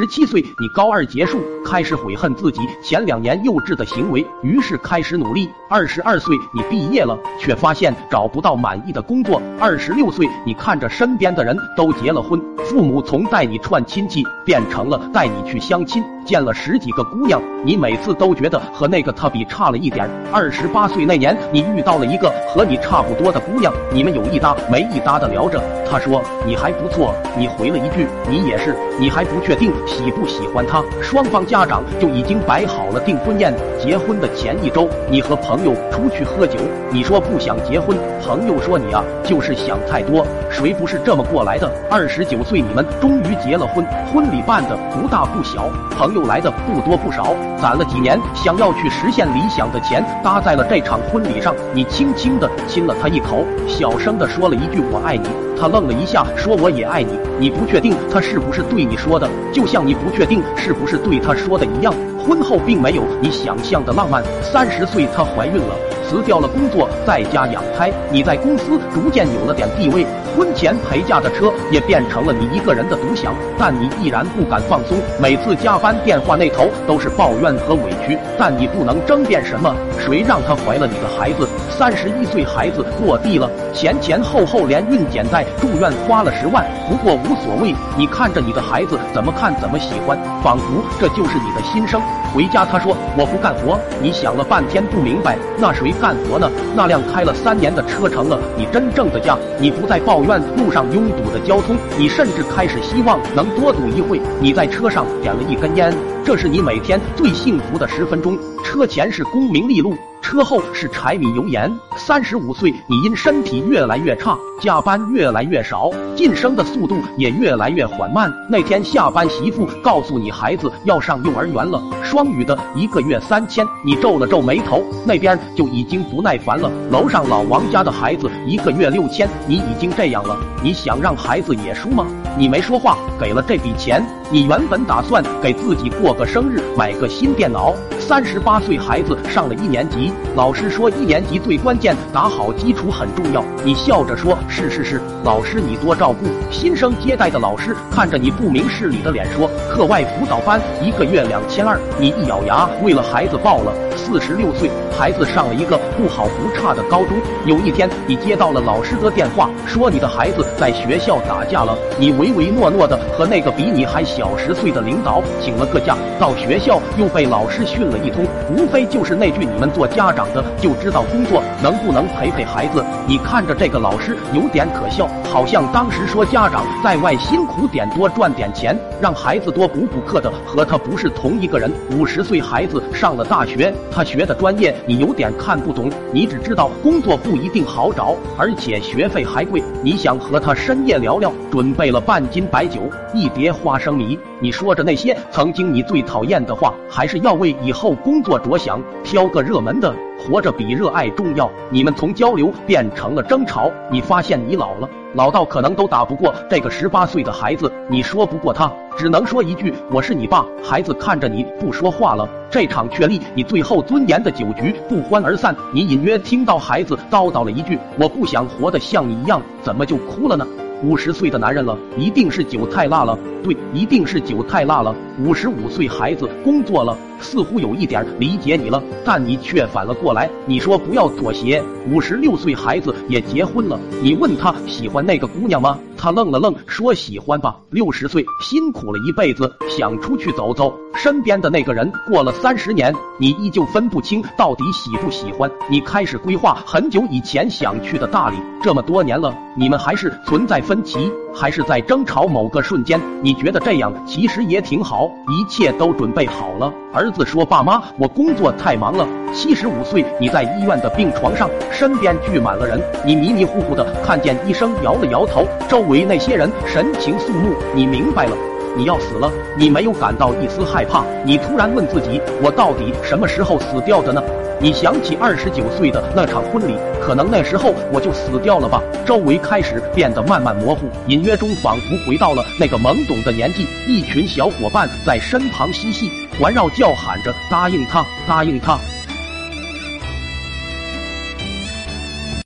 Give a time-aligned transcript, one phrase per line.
[0.00, 1.38] 十七岁，你高二结束，
[1.70, 5.48] 开始悔恨自己前两年幼稚的行为，于是开始努力。
[5.68, 9.40] 二十二岁，你毕业了，却发现找不到满意的工作。
[9.60, 20.10] 二十六岁，你看着身边的人都结了婚，父母从带你串亲戚变成了带你去相亲，见了十几个姑娘，你每次都觉得和那个他比差了一点。
[20.32, 33.54] 二十八岁那年，你遇到了一个和你差不多的姑娘，你们有一搭没一搭的聊着，她说你还不错，你回了一句你也是，你还不确定喜不喜欢她，双方家家长就已经摆好了订婚宴。
[33.78, 36.58] 结婚的前一周，你和朋友出去喝酒，
[36.90, 41.70] 你说不想结婚，朋友说你啊就是想太多，谁不是这么过来的？
[41.90, 51.54] 二十九岁，你们终于结了婚，婚礼办的不大不小，朋友来的不多不少，攒了几年想要去实现理想的钱，搭在了这场婚礼上。
[51.74, 55.28] 你轻轻的亲了他一口，小声的说了一句我爱你。
[55.60, 57.18] 他愣了一下，说我也爱你。
[57.38, 61.92] 你不确定他是不是对你说的，就像你不确定是不是对他说说的一样。
[62.24, 64.22] 婚后并没有你想象的浪漫。
[64.40, 65.74] 三十岁，她怀孕了，
[66.06, 67.90] 辞掉了工作，在家养胎。
[68.12, 73.34] 你在公司逐渐有了点地位，婚前陪嫁的车也变成了你一个人的独享。
[73.58, 78.16] 但你依然不敢放松，每次加班电话那头都是抱怨和委屈。
[78.38, 81.48] 但你不能争辩什么，谁让她怀了你的孩子？
[81.80, 87.74] 三十一岁，孩子落地了，前前后后连孕检带住院花了十万，不过无所谓。
[87.96, 91.98] 你看着你的孩子，怎么看怎么喜欢，仿佛这就是你的心声。
[92.34, 93.80] 回家，他说我不干活。
[94.02, 96.50] 你想了半天不明白，那谁干活呢？
[96.76, 99.34] 那辆开了三年的车成了你真正的家。
[99.58, 104.20] 你不再抱怨路上拥堵的交通，你甚至开始希望能多堵一会。
[104.38, 108.38] 你在车上点了一根烟，这是你每天最幸福的十分钟。
[108.62, 109.94] 车前是功名利禄。
[110.30, 111.68] 车后是柴米油盐。
[111.96, 118.32] 三十五岁，你因身体越来越差，加班越来越少，晋升的速度也越来越缓慢。
[118.48, 123.66] 那天下班，媳妇告诉你孩子要上幼儿园了，双语的，一个月三千。
[123.84, 126.70] 你皱了皱眉头，那边就已经不耐烦了。
[126.92, 132.06] 楼上老王家的孩子一个月六千，你已经这样了，你想让孩子也输吗？
[132.38, 134.00] 你没说话，给了这笔钱。
[134.30, 137.74] 你原本打算给自己过个生日，买个新电脑。
[138.10, 143.40] 三十八岁，孩子上了一年级，老师说一年级最关键，打好基础很重要。
[143.64, 153.72] 你笑着说：“是是是，老师你多照顾。”新生接待的老师看着你不明事理的脸说：“课外辅导班一个月两千二。”你一咬牙，为了孩子报了。
[153.96, 154.68] 四十六岁，
[154.98, 157.16] 孩子上了一个不好不差的高中。
[157.46, 161.78] 有一天，你接到了老师的电话，说你的孩子在学校打架了。
[161.96, 181.70] 你唯唯诺诺的和那个比你还小十岁的领导请了个假，到学校又被老师训了一通，无非就是那句：“你们做家长的就知道工作，能不能陪陪孩子？”你看着这个老师有点可笑，好像当时说家长在外辛苦点多赚点钱，让孩子多补补课的和他不是同一个人。
[181.92, 189.62] 五十岁孩子上了大学，他学的专业你有点看不懂，你只知道工作不一定好找，而且学费还贵。
[189.82, 192.80] 你想和他深夜聊聊，准备了半斤白酒，
[193.12, 194.18] 一碟花生米。
[194.42, 199.94] 你说着那些曾经你最讨厌的话，还是要为以后工作着想，挑个热门的。
[200.18, 201.50] 活着比热爱重要。
[201.70, 203.70] 你们从交流变成了争吵。
[203.90, 207.72] 你发现你老了，老到可能都打不过这个十八岁的孩子。
[207.88, 212.28] 你说不过他，只能说一句：“我是你爸。”孩子看着你不说话了。
[212.50, 215.56] 这场确立你最后尊严的酒局不欢而散。
[215.72, 220.46] 你隐约听到孩子叨叨了一句：“我不想活得像你一样。”怎么就哭了呢？
[220.82, 223.18] 五十岁的男人了，一定是酒太辣了。
[223.42, 224.94] 对，一定是酒太辣了。
[225.18, 230.28] 五十五岁孩子工作了，似乎有一点理解你了，但你却反了过来。
[230.46, 231.62] 你说不要妥协。
[231.90, 235.78] 五十六岁孩子也结婚了，你问他喜欢那个姑娘吗？
[235.96, 237.56] 他愣了愣，说喜欢吧。
[237.70, 240.72] 六十岁辛苦了一辈子，想出去走走。
[240.94, 245.50] 身边的那个人过了三十年，你依旧分不清到底喜不喜欢。
[245.70, 252.26] 你开始规划很久以前想去的大理，这么多年了，你们还是存在分歧，还是在争吵。
[252.26, 256.72] 某个瞬间，你觉得这样其实也挺好，一切都准备好了。
[256.92, 268.49] 而子说：“爸妈，我工作太忙了。”七十五岁，你在医院的病床上，身边聚满了人，你迷迷糊糊的看见医生摇了摇头，周围那些人神情肃穆，你明白了。
[268.76, 271.04] 你要死了，你没有感到一丝害怕。
[271.24, 274.22] 你突然问自己：我到底什么时候死掉的呢？
[274.62, 278.82] 你想起二十九岁的那场婚礼，可能那时候我就死掉了吧。
[279.06, 283.66] 周围开始变得慢慢模糊，隐约中仿佛回到了那个懵懂的年纪。
[283.86, 288.78] 一群小伙伴在身旁嬉戏，环绕叫喊着：答应他，答应他。